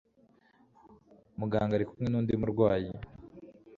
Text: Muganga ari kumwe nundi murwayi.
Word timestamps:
Muganga 1.39 1.73
ari 1.75 1.85
kumwe 1.89 2.07
nundi 2.09 2.33
murwayi. 2.41 2.89